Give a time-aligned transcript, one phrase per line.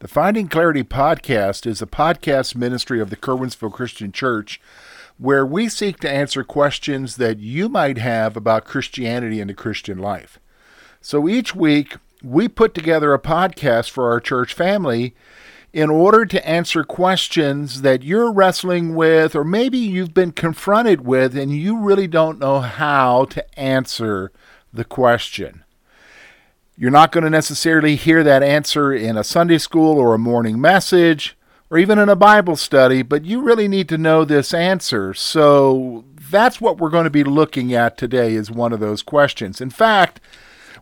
[0.00, 4.60] The Finding Clarity podcast is a podcast ministry of the Curwensville Christian Church
[5.16, 9.98] where we seek to answer questions that you might have about Christianity and the Christian
[9.98, 10.38] life.
[11.00, 15.16] So each week, we put together a podcast for our church family
[15.72, 21.36] in order to answer questions that you're wrestling with, or maybe you've been confronted with,
[21.36, 24.30] and you really don't know how to answer
[24.72, 25.64] the question.
[26.80, 30.60] You're not going to necessarily hear that answer in a Sunday school or a morning
[30.60, 31.36] message
[31.70, 35.12] or even in a Bible study, but you really need to know this answer.
[35.12, 39.60] So that's what we're going to be looking at today is one of those questions.
[39.60, 40.20] In fact,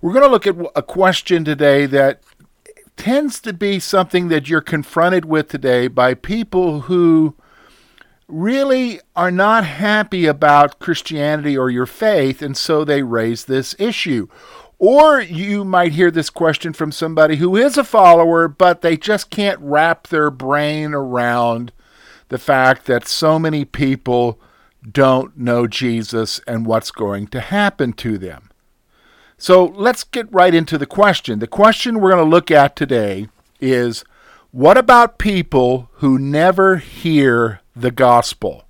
[0.02, 2.20] we're going to look at a question today that
[2.98, 7.34] tends to be something that you're confronted with today by people who
[8.28, 14.28] really are not happy about Christianity or your faith, and so they raise this issue.
[14.78, 19.30] Or you might hear this question from somebody who is a follower, but they just
[19.30, 21.72] can't wrap their brain around
[22.28, 24.38] the fact that so many people
[24.90, 28.50] don't know Jesus and what's going to happen to them.
[29.38, 31.38] So let's get right into the question.
[31.38, 33.28] The question we're going to look at today
[33.60, 34.04] is
[34.50, 38.64] what about people who never hear the gospel?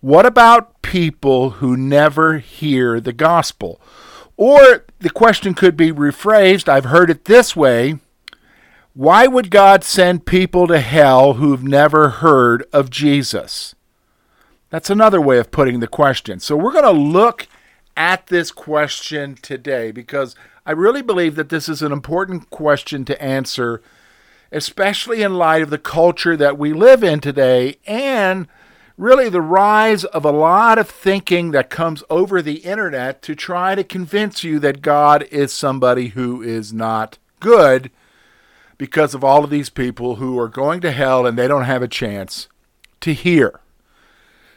[0.00, 3.80] What about people who never hear the gospel?
[4.36, 7.98] Or the question could be rephrased I've heard it this way
[8.94, 13.74] Why would God send people to hell who've never heard of Jesus?
[14.70, 16.40] That's another way of putting the question.
[16.40, 17.46] So we're going to look
[17.96, 20.34] at this question today because
[20.66, 23.80] I really believe that this is an important question to answer,
[24.50, 28.48] especially in light of the culture that we live in today and
[28.96, 33.74] really the rise of a lot of thinking that comes over the internet to try
[33.74, 37.90] to convince you that God is somebody who is not good
[38.78, 41.82] because of all of these people who are going to hell and they don't have
[41.82, 42.48] a chance
[43.00, 43.60] to hear.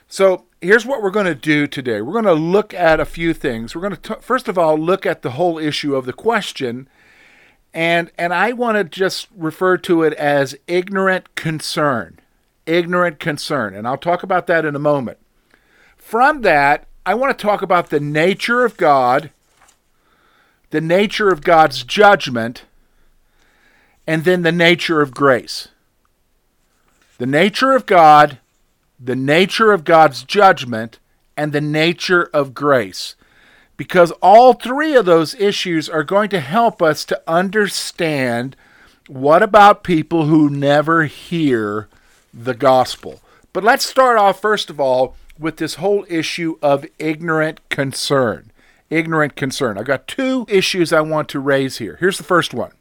[0.07, 2.01] So, here's what we're going to do today.
[2.01, 3.75] We're going to look at a few things.
[3.75, 6.89] We're going to t- first of all look at the whole issue of the question
[7.73, 12.19] and and I want to just refer to it as ignorant concern
[12.69, 13.73] ignorant concern.
[13.73, 15.17] And I'll talk about that in a moment.
[15.97, 19.31] From that, I want to talk about the nature of God,
[20.69, 22.65] the nature of God's judgment,
[24.05, 25.69] and then the nature of grace.
[27.17, 28.39] The nature of God,
[28.99, 30.99] the nature of God's judgment,
[31.35, 33.15] and the nature of grace.
[33.77, 38.55] Because all three of those issues are going to help us to understand
[39.07, 41.87] what about people who never hear
[42.33, 43.21] the gospel.
[43.53, 48.51] But let's start off, first of all, with this whole issue of ignorant concern.
[48.89, 49.77] Ignorant concern.
[49.77, 51.97] I've got two issues I want to raise here.
[51.99, 52.71] Here's the first one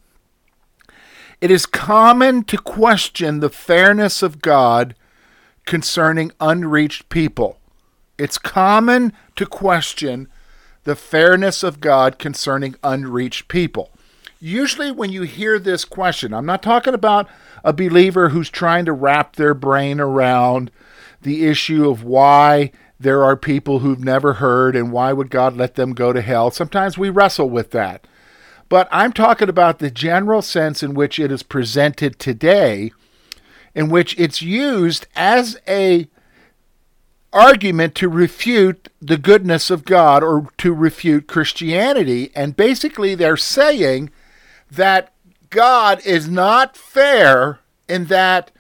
[1.40, 4.94] It is common to question the fairness of God
[5.66, 7.58] concerning unreached people.
[8.18, 10.28] It's common to question
[10.84, 13.90] the fairness of God concerning unreached people.
[14.40, 17.28] Usually, when you hear this question, I'm not talking about
[17.64, 20.70] a believer who's trying to wrap their brain around
[21.22, 25.74] the issue of why there are people who've never heard and why would God let
[25.74, 26.50] them go to hell.
[26.50, 28.06] Sometimes we wrestle with that.
[28.68, 32.92] But I'm talking about the general sense in which it is presented today,
[33.74, 36.06] in which it's used as a
[37.32, 42.30] argument to refute the goodness of God or to refute Christianity.
[42.34, 44.10] And basically, they're saying
[44.70, 45.12] that
[45.50, 48.50] God is not fair in that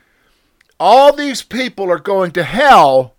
[0.80, 3.14] all these people are going to hell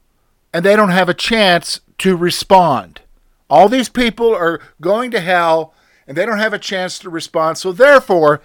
[0.53, 3.01] and they don't have a chance to respond.
[3.49, 5.73] All these people are going to hell
[6.07, 7.57] and they don't have a chance to respond.
[7.57, 8.41] So, therefore,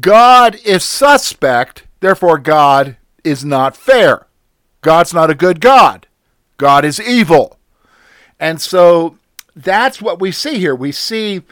[0.00, 1.84] God is suspect.
[2.00, 4.26] Therefore, God is not fair.
[4.82, 6.06] God's not a good God.
[6.56, 7.58] God is evil.
[8.38, 9.18] And so
[9.56, 10.74] that's what we see here.
[10.74, 11.42] We see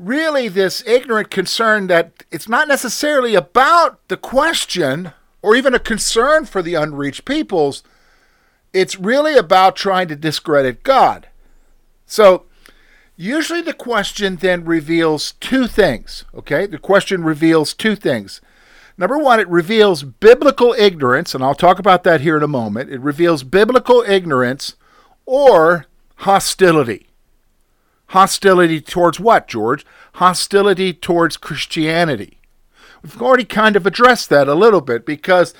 [0.00, 5.12] really this ignorant concern that it's not necessarily about the question
[5.42, 7.82] or even a concern for the unreached peoples.
[8.72, 11.28] It's really about trying to discredit God.
[12.06, 12.46] So,
[13.14, 16.66] usually the question then reveals two things, okay?
[16.66, 18.40] The question reveals two things.
[18.96, 22.90] Number one, it reveals biblical ignorance, and I'll talk about that here in a moment.
[22.90, 24.76] It reveals biblical ignorance
[25.26, 25.86] or
[26.16, 27.09] hostility.
[28.10, 29.86] Hostility towards what, George?
[30.14, 32.38] Hostility towards Christianity.
[33.02, 35.54] We've already kind of addressed that a little bit because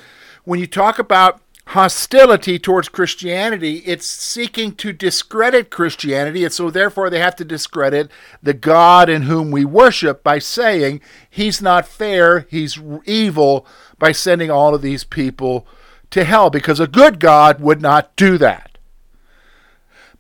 [0.45, 7.09] when you talk about hostility towards Christianity, it's seeking to discredit Christianity, and so therefore
[7.09, 8.11] they have to discredit
[8.43, 11.01] the God in whom we worship by saying
[11.31, 13.65] he's not fair, he's evil,
[14.01, 15.69] by sending all of these people
[16.11, 18.70] to hell, because a good God would not do that.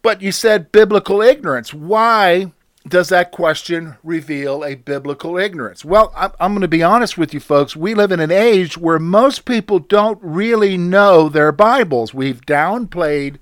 [0.03, 1.75] But you said biblical ignorance.
[1.75, 2.53] Why
[2.89, 5.85] does that question reveal a biblical ignorance?
[5.85, 7.77] Well, I'm going to be honest with you folks.
[7.77, 12.15] We live in an age where most people don't really know their Bibles.
[12.15, 13.37] We've downplayed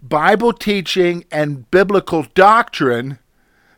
[0.00, 3.18] Bible teaching and biblical doctrine.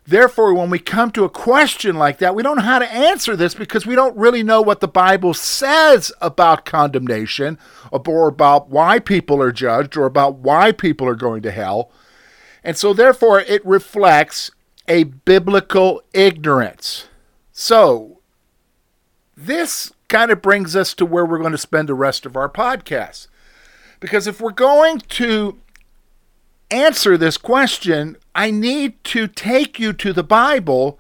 [0.06, 3.35] Therefore, when we come to a question like that, we don't know how to answer
[3.37, 7.59] this because we don't really know what the Bible says about condemnation
[7.91, 11.91] or about why people are judged or about why people are going to hell.
[12.62, 14.51] And so, therefore, it reflects
[14.87, 17.07] a biblical ignorance.
[17.53, 18.21] So,
[19.37, 22.49] this kind of brings us to where we're going to spend the rest of our
[22.49, 23.29] podcast.
[24.00, 25.59] Because if we're going to
[26.75, 30.99] answer this question, I need to take you to the Bible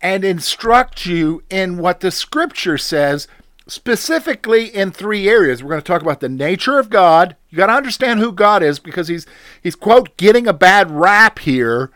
[0.00, 3.26] and instruct you in what the scripture says,
[3.66, 5.62] specifically in three areas.
[5.62, 7.34] We're going to talk about the nature of God.
[7.50, 9.26] You got to understand who God is because he's
[9.60, 11.90] he's quote getting a bad rap here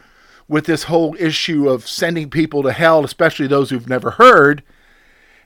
[0.48, 4.62] with this whole issue of sending people to hell, especially those who've never heard.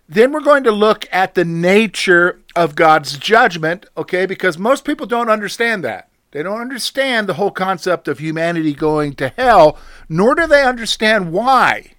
[0.09, 4.25] Then we're going to look at the nature of God's judgment, okay?
[4.25, 6.09] Because most people don't understand that.
[6.37, 11.33] They don't understand the whole concept of humanity going to hell, nor do they understand
[11.33, 11.93] why.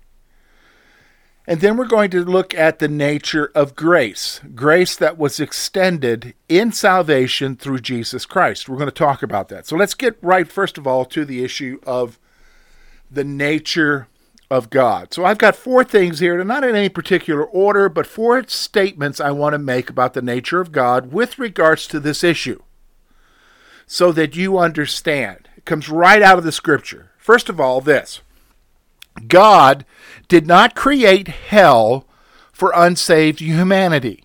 [1.47, 6.35] And then we're going to look at the nature of grace, grace that was extended
[6.47, 8.69] in salvation through Jesus Christ.
[8.69, 9.65] We're going to talk about that.
[9.65, 12.19] So let's get right, first of all, to the issue of
[13.09, 14.07] the nature
[14.51, 15.15] of God.
[15.15, 19.31] So I've got four things here, not in any particular order, but four statements I
[19.31, 22.61] want to make about the nature of God with regards to this issue
[23.87, 25.47] so that you understand.
[25.57, 27.11] It comes right out of the scripture.
[27.17, 28.21] First of all, this
[29.27, 29.85] God
[30.27, 32.05] did not create hell
[32.51, 34.23] for unsaved humanity.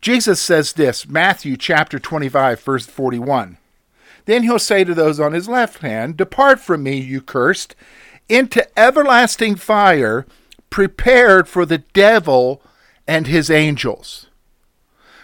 [0.00, 3.58] Jesus says this, Matthew chapter 25, verse 41.
[4.26, 7.74] Then he'll say to those on his left hand, Depart from me, you cursed,
[8.28, 10.26] into everlasting fire,
[10.70, 12.62] prepared for the devil
[13.06, 14.27] and his angels.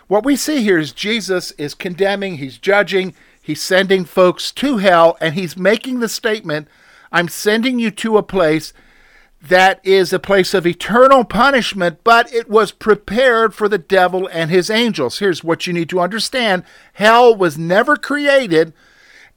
[0.06, 5.16] What we see here is Jesus is condemning, he's judging, he's sending folks to hell,
[5.20, 6.68] and he's making the statement
[7.10, 8.72] I'm sending you to a place
[9.40, 14.50] that is a place of eternal punishment, but it was prepared for the devil and
[14.50, 15.18] his angels.
[15.18, 16.64] Here's what you need to understand
[16.94, 18.72] hell was never created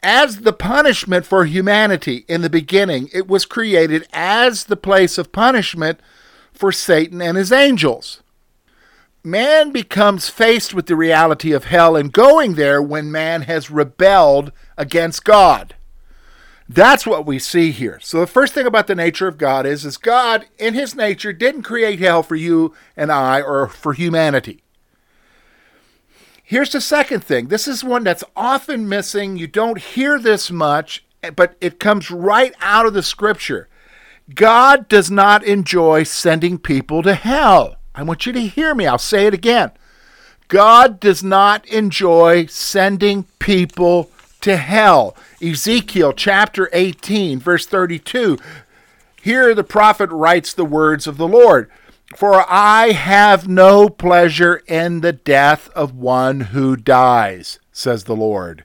[0.01, 3.09] as the punishment for humanity in the beginning.
[3.13, 5.99] It was created as the place of punishment
[6.53, 8.21] for Satan and his angels.
[9.23, 14.51] Man becomes faced with the reality of hell and going there when man has rebelled
[14.77, 15.75] against God.
[16.69, 17.99] That's what we see here.
[18.01, 21.31] So the first thing about the nature of God is is God in his nature
[21.31, 24.63] didn't create hell for you and I or for humanity.
[26.43, 27.47] Here's the second thing.
[27.47, 29.37] This is one that's often missing.
[29.37, 31.05] You don't hear this much,
[31.35, 33.67] but it comes right out of the scripture.
[34.33, 37.76] God does not enjoy sending people to hell.
[37.97, 38.85] I want you to hear me.
[38.85, 39.71] I'll say it again.
[40.49, 44.11] God does not enjoy sending people
[44.41, 45.17] to hell.
[45.41, 48.37] Ezekiel chapter 18, verse 32.
[49.19, 51.71] Here the prophet writes the words of the Lord.
[52.15, 58.63] For I have no pleasure in the death of one who dies, says the Lord.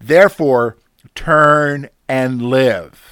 [0.00, 0.78] Therefore,
[1.16, 3.09] turn and live.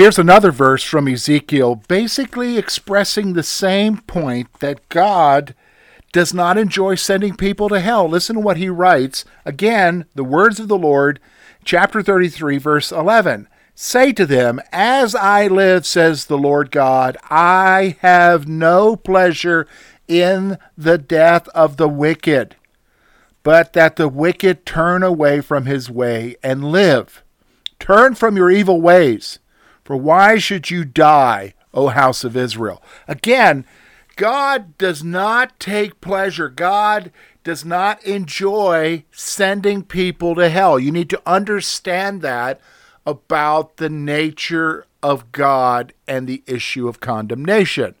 [0.00, 5.54] Here's another verse from Ezekiel, basically expressing the same point that God
[6.10, 8.08] does not enjoy sending people to hell.
[8.08, 9.26] Listen to what he writes.
[9.44, 11.20] Again, the words of the Lord,
[11.64, 13.46] chapter 33, verse 11.
[13.74, 19.66] Say to them, As I live, says the Lord God, I have no pleasure
[20.08, 22.56] in the death of the wicked,
[23.42, 27.22] but that the wicked turn away from his way and live.
[27.78, 29.40] Turn from your evil ways,
[29.90, 32.80] for why should you die, O house of Israel?
[33.08, 33.64] Again,
[34.14, 36.48] God does not take pleasure.
[36.48, 37.10] God
[37.42, 40.78] does not enjoy sending people to hell.
[40.78, 42.60] You need to understand that
[43.04, 47.96] about the nature of God and the issue of condemnation.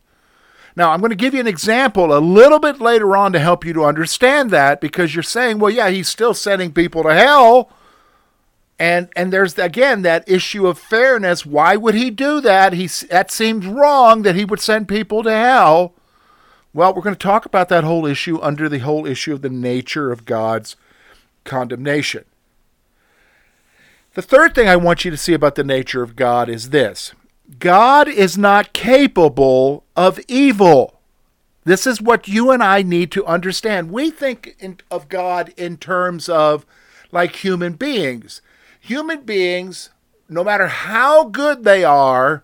[0.76, 3.64] Now, I'm going to give you an example a little bit later on to help
[3.64, 7.68] you to understand that because you're saying, well, yeah, he's still sending people to hell.
[8.80, 11.44] And and there's again that issue of fairness.
[11.44, 12.72] Why would he do that?
[12.72, 15.92] He that seems wrong that he would send people to hell.
[16.72, 19.50] Well, we're going to talk about that whole issue under the whole issue of the
[19.50, 20.76] nature of God's
[21.44, 22.24] condemnation.
[24.14, 27.12] The third thing I want you to see about the nature of God is this
[27.58, 31.00] God is not capable of evil.
[31.64, 33.90] This is what you and I need to understand.
[33.90, 36.64] We think in, of God in terms of
[37.12, 38.40] like human beings.
[38.80, 39.90] Human beings,
[40.28, 42.42] no matter how good they are,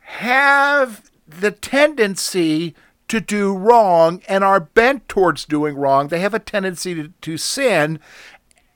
[0.00, 2.74] have the tendency
[3.08, 6.08] to do wrong and are bent towards doing wrong.
[6.08, 8.00] They have a tendency to, to sin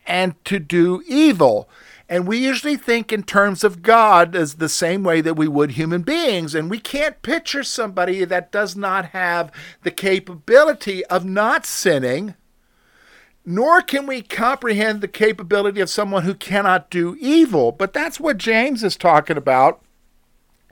[0.07, 1.69] and to do evil.
[2.09, 5.73] And we usually think in terms of God as the same way that we would
[5.73, 6.55] human beings.
[6.55, 9.51] And we can't picture somebody that does not have
[9.83, 12.35] the capability of not sinning,
[13.47, 17.73] nor can we comprehend the capability of someone who cannot do evil.
[17.73, 19.81] But that's what James is talking about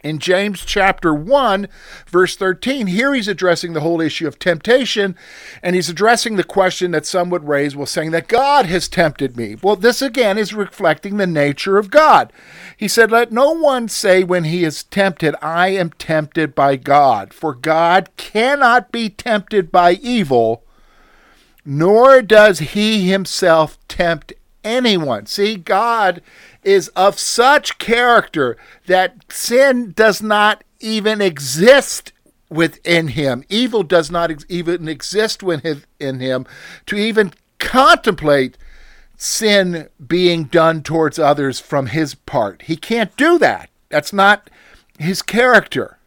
[0.05, 1.67] in James chapter 1,
[2.07, 5.17] verse 13, here he's addressing the whole issue of temptation,
[5.63, 9.35] and he's addressing the question that some would raise, well, saying that God has tempted
[9.35, 9.57] me.
[9.63, 12.35] Well, this again is reflecting the nature of God.
[12.77, 17.33] He said, Let no one say when he is tempted, I am tempted by God,
[17.33, 20.65] for God cannot be tempted by evil,
[21.65, 25.27] nor does he himself tempt anyone.
[25.27, 26.23] See, God
[26.63, 28.57] is of such character
[28.87, 32.13] that sin does not even exist
[32.51, 33.45] within him.
[33.49, 36.47] Evil does not ex- even exist within him
[36.87, 38.57] to even contemplate
[39.17, 42.63] sin being done towards others from his part.
[42.63, 43.71] He can't do that.
[43.89, 44.51] That's not
[44.99, 45.99] his character.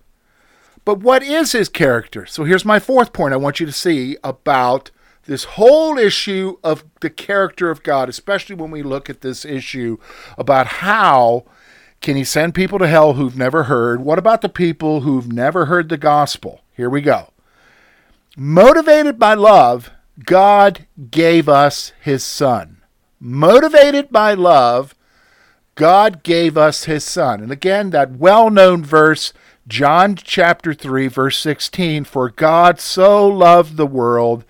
[0.86, 2.26] But what is his character?
[2.26, 4.92] So here's my fourth point I want you to see about
[5.28, 9.98] this whole issue of the character of God, especially when we look at this issue
[10.38, 11.46] about how
[12.02, 14.02] can he send people to hell who've never heard?
[14.02, 16.62] What about the people who've never heard the gospel?
[16.76, 17.30] Here we go.
[18.36, 19.92] Motivated by love,
[20.24, 22.82] God gave us his son.
[23.20, 24.96] Motivated by love,
[25.76, 27.42] God gave us his son.
[27.42, 29.34] And again, that well known verse,
[29.68, 34.46] John chapter 3, verse 16 For God so loved the world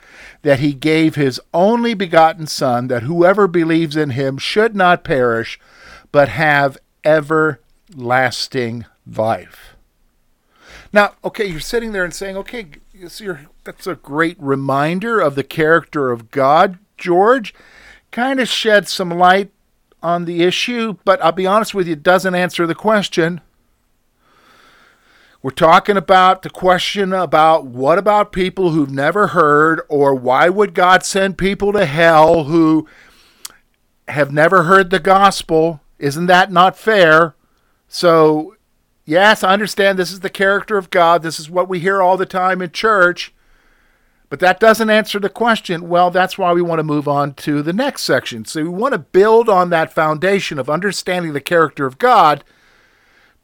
[0.47, 5.59] that he gave his only begotten Son, that whoever believes in him should not perish,
[6.13, 9.75] but have everlasting life.
[10.93, 12.67] Now, okay, you're sitting there and saying, okay,
[13.65, 17.53] that's a great reminder of the character of God, George.
[18.11, 19.51] Kind of shed some light
[20.01, 23.41] on the issue, but I'll be honest with you, it doesn't answer the question.
[25.47, 30.73] We're talking about the question about what about people who've never heard, or why would
[30.73, 32.85] God send people to hell who
[34.09, 35.79] have never heard the gospel?
[35.99, 37.33] Isn't that not fair?
[37.87, 38.57] So,
[39.05, 41.23] yes, I understand this is the character of God.
[41.23, 43.33] This is what we hear all the time in church.
[44.27, 45.87] But that doesn't answer the question.
[45.87, 48.43] Well, that's why we want to move on to the next section.
[48.43, 52.43] So we want to build on that foundation of understanding the character of God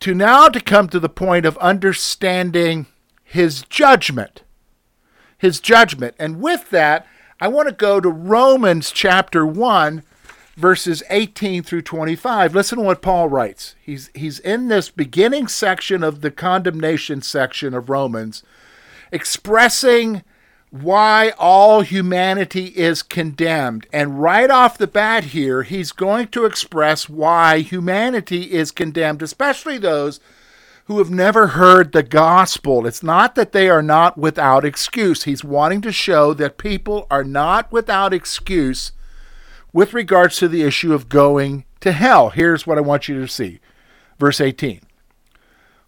[0.03, 2.87] to now to come to the point of understanding
[3.23, 4.43] his judgment.
[5.37, 6.13] His judgment.
[6.19, 7.07] And with that,
[7.39, 10.03] I want to go to Romans chapter 1
[10.57, 12.53] verses 18 through 25.
[12.53, 13.75] Listen to what Paul writes.
[13.81, 18.43] He's he's in this beginning section of the condemnation section of Romans
[19.09, 20.23] expressing
[20.73, 23.85] why all humanity is condemned.
[23.93, 29.77] And right off the bat here, he's going to express why humanity is condemned, especially
[29.77, 30.19] those
[30.85, 32.87] who have never heard the gospel.
[32.87, 35.25] It's not that they are not without excuse.
[35.25, 38.93] He's wanting to show that people are not without excuse
[39.73, 42.31] with regards to the issue of going to hell.
[42.31, 43.59] Here's what I want you to see.
[44.17, 44.81] Verse 18.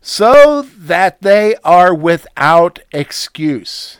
[0.00, 3.98] so that they are without excuse.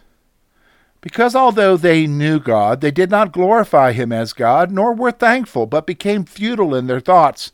[1.00, 5.66] Because although they knew God, they did not glorify him as God, nor were thankful,
[5.66, 7.52] but became futile in their thoughts,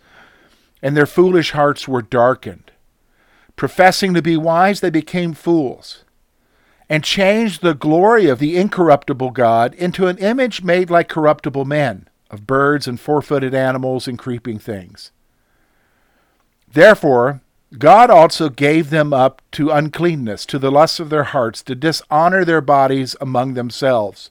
[0.82, 2.72] and their foolish hearts were darkened.
[3.56, 6.04] Professing to be wise, they became fools,
[6.88, 12.08] and changed the glory of the incorruptible God into an image made like corruptible men,
[12.30, 15.12] of birds and four footed animals and creeping things.
[16.72, 17.42] Therefore,
[17.78, 22.44] God also gave them up to uncleanness, to the lusts of their hearts, to dishonor
[22.44, 24.30] their bodies among themselves,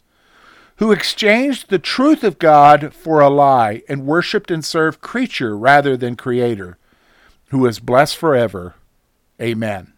[0.78, 5.98] who exchanged the truth of God for a lie, and worshipped and served creature rather
[5.98, 6.78] than Creator,
[7.50, 8.76] who is blessed forever.
[9.42, 9.94] Amen.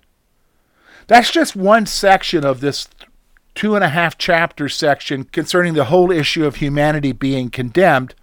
[1.08, 2.88] That's just one section of this
[3.54, 8.16] two and a half chapter section concerning the whole issue of humanity being condemned.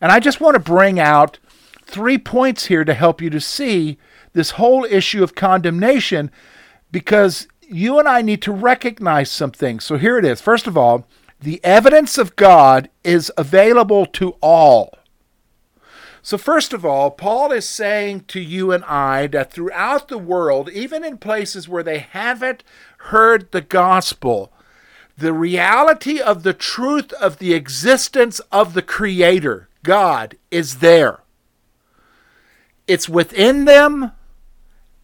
[0.00, 1.38] And I just want to bring out
[1.84, 3.96] three points here to help you to see
[4.36, 6.30] this whole issue of condemnation
[6.92, 9.82] because you and I need to recognize some things.
[9.84, 10.42] So here it is.
[10.42, 11.08] First of all,
[11.40, 14.92] the evidence of God is available to all.
[16.20, 20.68] So, first of all, Paul is saying to you and I that throughout the world,
[20.70, 22.64] even in places where they haven't
[22.98, 24.52] heard the gospel,
[25.16, 31.20] the reality of the truth of the existence of the Creator, God, is there.
[32.86, 34.12] It's within them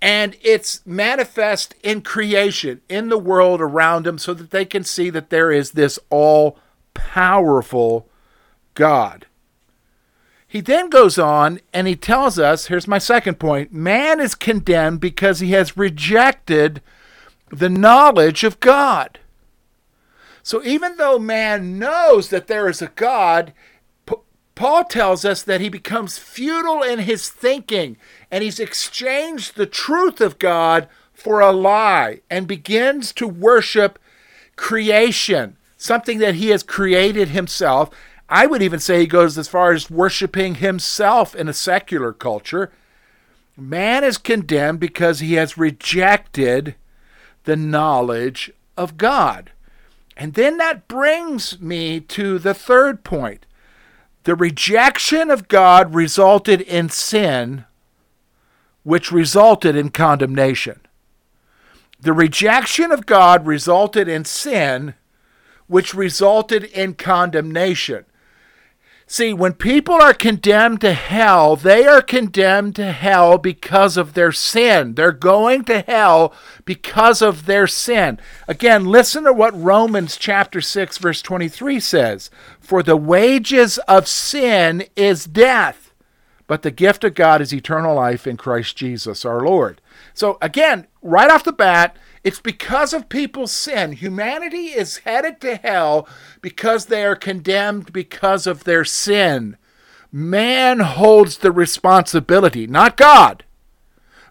[0.02, 5.08] and it's manifest in creation, in the world around them, so that they can see
[5.10, 6.58] that there is this all
[6.92, 8.08] powerful
[8.74, 9.26] God.
[10.48, 15.00] He then goes on and he tells us here's my second point man is condemned
[15.00, 16.82] because he has rejected
[17.50, 19.20] the knowledge of God.
[20.42, 23.52] So even though man knows that there is a God,
[24.54, 27.96] Paul tells us that he becomes futile in his thinking
[28.30, 33.98] and he's exchanged the truth of God for a lie and begins to worship
[34.56, 37.90] creation, something that he has created himself
[38.32, 42.72] I would even say he goes as far as worshiping himself in a secular culture.
[43.58, 46.74] Man is condemned because he has rejected
[47.44, 49.52] the knowledge of God.
[50.16, 53.44] And then that brings me to the third point.
[54.24, 57.64] The rejection of God resulted in sin,
[58.84, 60.80] which resulted in condemnation.
[62.00, 64.94] The rejection of God resulted in sin,
[65.66, 68.04] which resulted in condemnation.
[69.12, 74.32] See, when people are condemned to hell, they are condemned to hell because of their
[74.32, 74.94] sin.
[74.94, 76.32] They're going to hell
[76.64, 78.18] because of their sin.
[78.48, 84.86] Again, listen to what Romans chapter 6 verse 23 says, "For the wages of sin
[84.96, 85.92] is death,
[86.46, 89.82] but the gift of God is eternal life in Christ Jesus our Lord."
[90.14, 93.92] So again, right off the bat, it's because of people's sin.
[93.92, 96.08] Humanity is headed to hell
[96.40, 99.56] because they are condemned because of their sin.
[100.12, 103.44] Man holds the responsibility, not God.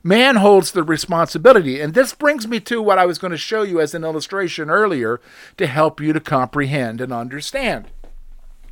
[0.03, 1.79] Man holds the responsibility.
[1.79, 4.69] And this brings me to what I was going to show you as an illustration
[4.69, 5.19] earlier
[5.57, 7.89] to help you to comprehend and understand.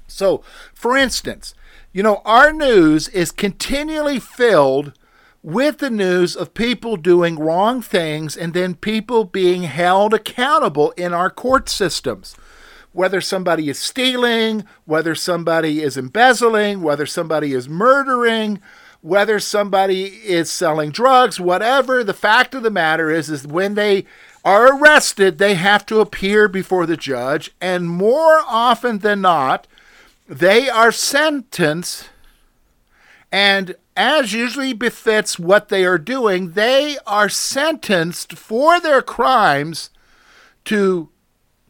[0.07, 1.53] So, for instance,
[1.91, 4.93] you know, our news is continually filled
[5.41, 11.13] with the news of people doing wrong things and then people being held accountable in
[11.13, 12.35] our court systems.
[12.91, 18.59] Whether somebody is stealing, whether somebody is embezzling, whether somebody is murdering,
[19.01, 24.05] whether somebody is selling drugs, whatever, the fact of the matter is is when they
[24.43, 29.67] are arrested, they have to appear before the judge and more often than not,
[30.27, 32.09] they are sentenced
[33.31, 39.89] and as usually befits what they are doing, they are sentenced for their crimes
[40.65, 41.09] to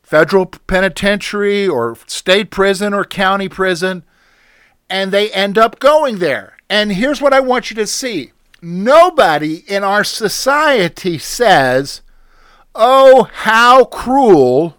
[0.03, 4.03] federal penitentiary or state prison or county prison,
[4.89, 6.57] and they end up going there.
[6.69, 12.01] And here's what I want you to see nobody in our society says,
[12.75, 14.77] Oh, how cruel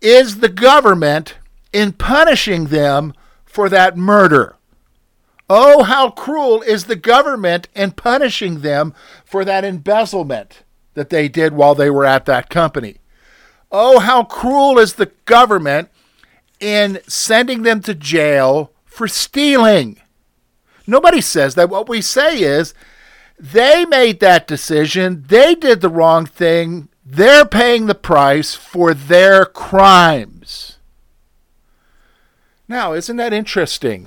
[0.00, 1.36] is the government
[1.72, 3.12] in punishing them
[3.44, 4.56] for that murder.
[5.52, 10.62] Oh, how cruel is the government in punishing them for that embezzlement
[10.94, 12.98] that they did while they were at that company.
[13.72, 15.88] Oh, how cruel is the government
[16.60, 20.00] in sending them to jail for stealing.
[20.86, 21.68] Nobody says that.
[21.68, 22.72] What we say is
[23.36, 29.46] they made that decision, they did the wrong thing, they're paying the price for their
[29.46, 30.78] crimes.
[32.68, 34.06] Now, isn't that interesting?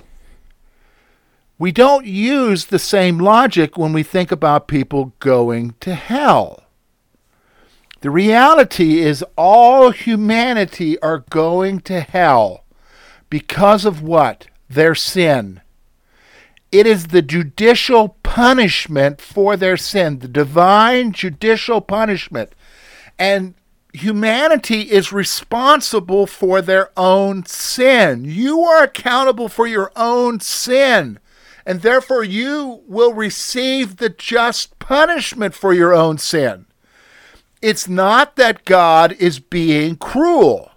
[1.58, 6.64] We don't use the same logic when we think about people going to hell.
[8.02, 12.66] The reality is, all humanity are going to hell
[13.30, 14.48] because of what?
[14.70, 15.62] Their sin.
[16.72, 22.54] It is the judicial punishment for their sin, the divine judicial punishment.
[23.18, 23.54] And
[23.94, 28.26] humanity is responsible for their own sin.
[28.26, 31.20] You are accountable for your own sin,
[31.66, 36.66] and therefore you will receive the just punishment for your own sin.
[37.62, 40.72] It's not that God is being cruel.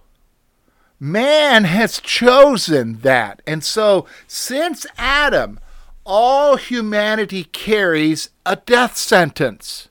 [1.01, 3.43] Man has chosen that.
[3.47, 5.59] And so, since Adam,
[6.05, 9.89] all humanity carries a death sentence.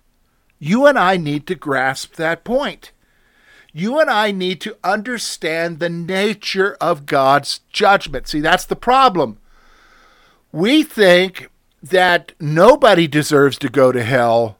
[0.58, 2.91] You and I need to grasp that point.
[3.73, 8.29] You and I need to understand the nature of God's judgment.
[8.29, 9.38] See, that's the problem.
[10.56, 11.50] We think
[11.84, 14.58] that nobody deserves to go to hell,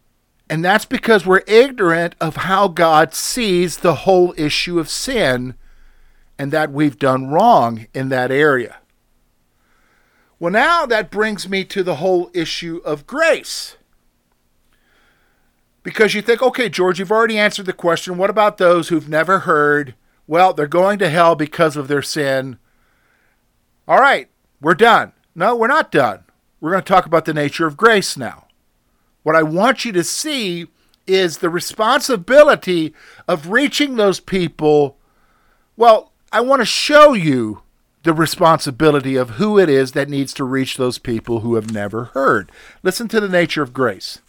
[0.50, 5.56] and that's because we're ignorant of how God sees the whole issue of sin
[6.38, 8.80] and that we've done wrong in that area.
[10.38, 13.78] Well, now that brings me to the whole issue of grace.
[15.82, 18.18] Because you think, okay, George, you've already answered the question.
[18.18, 19.96] What about those who've never heard?
[20.28, 22.58] Well, they're going to hell because of their sin.
[23.88, 24.28] All right,
[24.60, 25.14] we're done.
[25.36, 26.24] No, we're not done.
[26.62, 28.48] We're going to talk about the nature of grace now.
[29.24, 30.68] What I want you to see
[31.06, 32.94] is the responsibility
[33.28, 34.98] of reaching those people.
[35.76, 37.62] Well, I want to show you
[38.04, 42.06] the responsibility of who it is that needs to reach those people who have never
[42.06, 42.52] heard.
[42.84, 44.22] Listen to the nature of grace.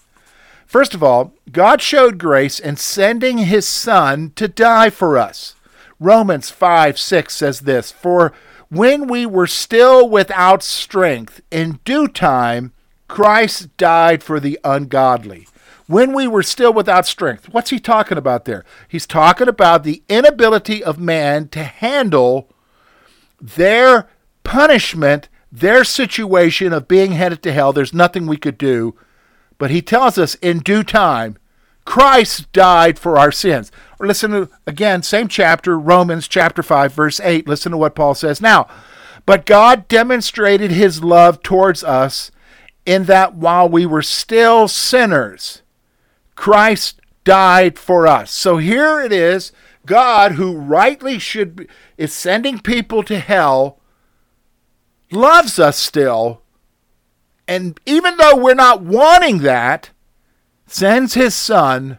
[0.67, 5.55] First of all, God showed grace in sending his Son to die for us.
[6.01, 8.33] Romans 5 6 says this For
[8.69, 12.73] when we were still without strength, in due time,
[13.09, 15.47] Christ died for the ungodly
[15.87, 17.49] when we were still without strength.
[17.53, 18.65] What's he talking about there?
[18.89, 22.51] He's talking about the inability of man to handle
[23.41, 24.09] their
[24.43, 27.73] punishment, their situation of being headed to hell.
[27.73, 28.97] There's nothing we could do.
[29.59, 31.37] But he tells us in due time,
[31.87, 33.73] Christ died for our sins.
[33.99, 37.49] Listen to, again, same chapter, Romans chapter 5, verse 8.
[37.49, 38.43] Listen to what Paul says.
[38.43, 38.69] Now,
[39.25, 42.31] but God demonstrated his love towards us
[42.85, 45.63] in that while we were still sinners,
[46.35, 48.31] Christ died for us.
[48.31, 49.53] So here it is
[49.87, 53.81] God, who rightly should be, is sending people to hell,
[55.11, 56.43] loves us still.
[57.49, 59.91] And even though we're not wanting that,
[60.67, 61.99] sends his son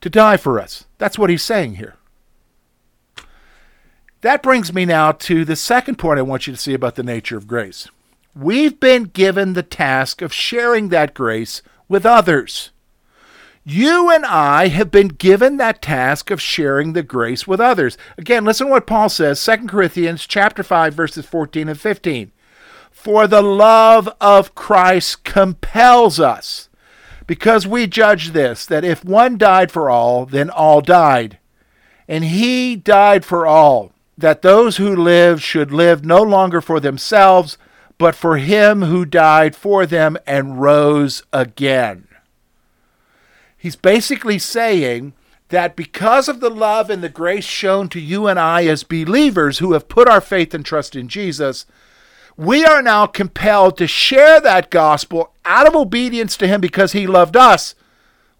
[0.00, 0.86] to die for us.
[0.98, 1.94] That's what he's saying here.
[4.22, 7.02] That brings me now to the second point I want you to see about the
[7.02, 7.88] nature of grace.
[8.34, 12.70] We've been given the task of sharing that grace with others.
[13.64, 17.98] You and I have been given that task of sharing the grace with others.
[18.16, 22.30] Again, listen to what Paul says, 2 Corinthians chapter 5 verses 14 and 15.
[22.92, 26.65] For the love of Christ compels us,
[27.26, 31.38] because we judge this that if one died for all, then all died.
[32.08, 37.58] And he died for all, that those who live should live no longer for themselves,
[37.98, 42.06] but for him who died for them and rose again.
[43.56, 45.14] He's basically saying
[45.48, 49.58] that because of the love and the grace shown to you and I as believers
[49.58, 51.66] who have put our faith and trust in Jesus,
[52.36, 57.06] we are now compelled to share that gospel out of obedience to Him because He
[57.06, 57.74] loved us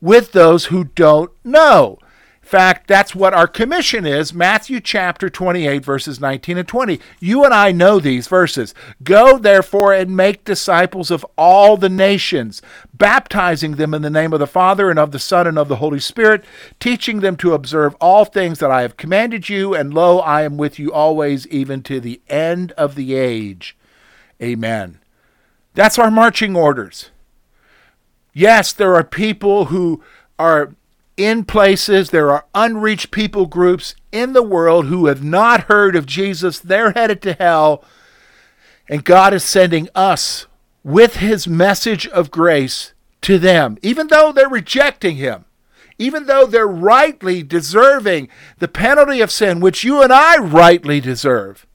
[0.00, 1.98] with those who don't know
[2.42, 7.00] In fact, that's what our commission is Matthew chapter 28, verses 19 and 20.
[7.18, 8.74] You and I know these verses.
[9.02, 12.60] Go, therefore, and make disciples of all the nations,
[12.92, 15.76] baptizing them in the name of the Father, and of the Son, and of the
[15.76, 16.44] Holy Spirit,
[16.78, 20.56] teaching them to observe all things that I have commanded you, and lo, I am
[20.56, 23.76] with you always, even to the end of the age.
[24.42, 24.98] Amen.
[25.74, 27.10] That's our marching orders.
[28.32, 30.02] Yes, there are people who
[30.38, 30.74] are
[31.16, 32.10] in places.
[32.10, 36.58] There are unreached people groups in the world who have not heard of Jesus.
[36.58, 37.84] They're headed to hell.
[38.88, 40.46] And God is sending us
[40.84, 45.44] with his message of grace to them, even though they're rejecting him,
[45.98, 51.66] even though they're rightly deserving the penalty of sin, which you and I rightly deserve.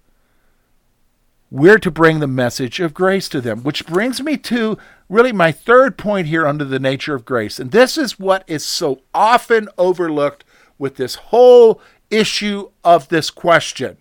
[1.54, 4.78] We're to bring the message of grace to them, which brings me to
[5.10, 7.60] really my third point here under the nature of grace.
[7.60, 10.46] And this is what is so often overlooked
[10.80, 13.98] with this whole issue of this question.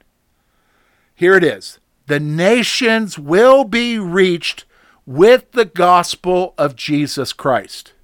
[1.13, 4.65] Here it is The nations will be reached
[5.05, 7.95] with the gospel of Jesus Christ.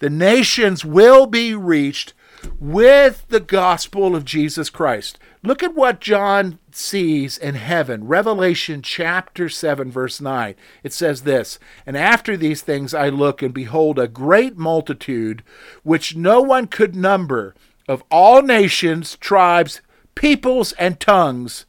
[0.00, 2.12] The nations will be reached
[2.58, 5.18] with the gospel of Jesus Christ.
[5.42, 8.06] Look at what John sees in heaven.
[8.06, 10.54] Revelation chapter 7, verse 9.
[10.82, 15.42] It says this And after these things I look, and behold, a great multitude,
[15.82, 17.54] which no one could number,
[17.88, 19.80] of all nations, tribes,
[20.14, 21.66] peoples, and tongues,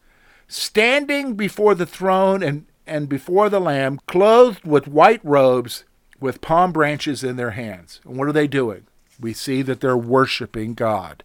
[0.47, 5.86] standing before the throne and, and before the Lamb, clothed with white robes,
[6.19, 8.01] with palm branches in their hands.
[8.05, 8.86] And what are they doing?
[9.21, 11.23] We see that they're worshiping God.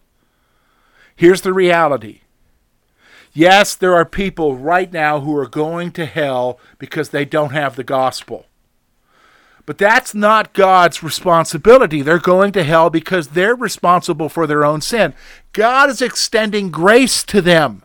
[1.15, 2.21] Here's the reality.
[3.33, 7.75] Yes, there are people right now who are going to hell because they don't have
[7.75, 8.45] the gospel.
[9.65, 12.01] But that's not God's responsibility.
[12.01, 15.13] They're going to hell because they're responsible for their own sin.
[15.51, 17.83] God is extending grace to them.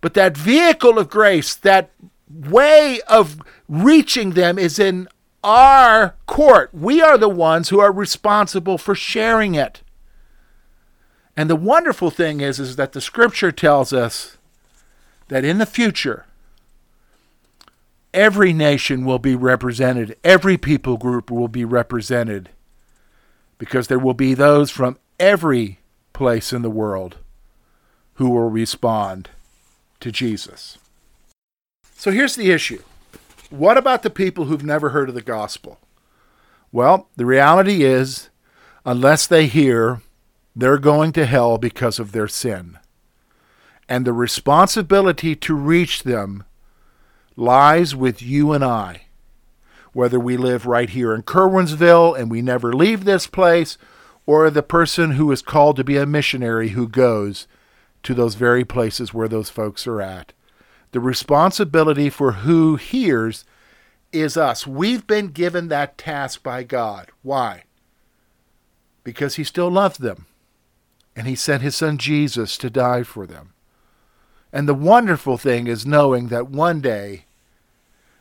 [0.00, 1.90] But that vehicle of grace, that
[2.28, 5.08] way of reaching them, is in
[5.42, 6.70] our court.
[6.72, 9.82] We are the ones who are responsible for sharing it.
[11.36, 14.36] And the wonderful thing is, is that the scripture tells us
[15.28, 16.26] that in the future,
[18.12, 22.50] every nation will be represented, every people group will be represented,
[23.58, 25.78] because there will be those from every
[26.12, 27.16] place in the world
[28.14, 29.30] who will respond
[30.00, 30.76] to Jesus.
[31.94, 32.82] So here's the issue
[33.50, 35.78] what about the people who've never heard of the gospel?
[36.72, 38.30] Well, the reality is,
[38.84, 40.00] unless they hear,
[40.54, 42.78] they're going to hell because of their sin.
[43.88, 46.44] And the responsibility to reach them
[47.36, 49.02] lies with you and I.
[49.92, 53.76] Whether we live right here in Curwensville and we never leave this place,
[54.26, 57.48] or the person who is called to be a missionary who goes
[58.04, 60.32] to those very places where those folks are at.
[60.92, 63.44] The responsibility for who hears
[64.12, 64.66] is us.
[64.66, 67.10] We've been given that task by God.
[67.22, 67.64] Why?
[69.04, 70.26] Because He still loved them.
[71.14, 73.52] And He sent His Son Jesus to die for them.
[74.52, 77.24] And the wonderful thing is knowing that one day,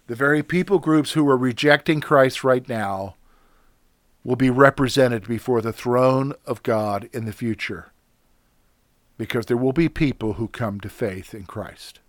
[0.08, 3.15] the very people groups who are rejecting Christ right now
[4.23, 7.91] will be represented before the throne of God in the future.
[9.17, 11.99] Because there will be people who come to faith in Christ.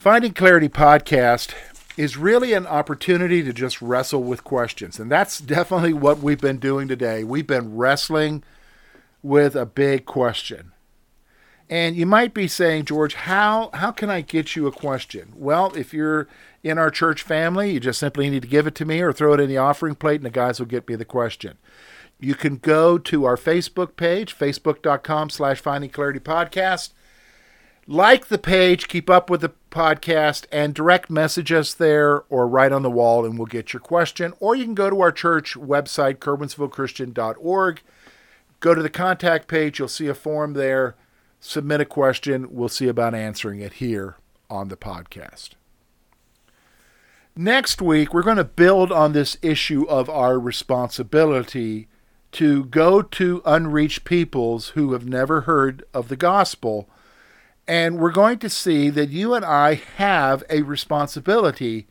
[0.00, 1.52] Finding Clarity podcast
[1.98, 4.98] is really an opportunity to just wrestle with questions.
[4.98, 7.22] And that's definitely what we've been doing today.
[7.22, 8.42] We've been wrestling
[9.22, 10.72] with a big question.
[11.68, 15.34] And you might be saying, George, how, how can I get you a question?
[15.36, 16.28] Well, if you're
[16.62, 19.34] in our church family, you just simply need to give it to me or throw
[19.34, 21.58] it in the offering plate, and the guys will get me the question.
[22.18, 26.92] You can go to our Facebook page, facebook.com slash finding clarity podcast
[27.90, 32.72] like the page, keep up with the podcast, and direct message us there or write
[32.72, 34.32] on the wall, and we'll get your question.
[34.40, 37.82] Or you can go to our church website, curwensvillechristian.org.
[38.60, 40.94] Go to the contact page, you'll see a form there.
[41.40, 42.48] Submit a question.
[42.50, 44.16] We'll see about answering it here
[44.50, 45.50] on the podcast.
[47.34, 51.88] Next week, we're going to build on this issue of our responsibility
[52.32, 56.88] to go to unreached peoples who have never heard of the gospel
[57.70, 61.86] and we're going to see that you and I have a responsibility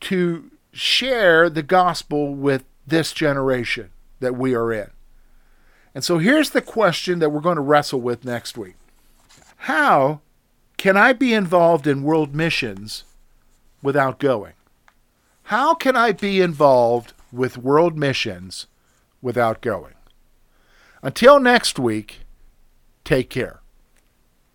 [0.00, 4.90] to share the gospel with this generation that we are in.
[5.94, 8.74] And so here's the question that we're going to wrestle with next week
[9.58, 10.22] How
[10.76, 13.04] can I be involved in world missions
[13.82, 14.54] without going?
[15.44, 18.66] How can I be involved with world missions
[19.22, 19.94] without going?
[21.00, 22.22] Until next week,
[23.04, 23.60] take care.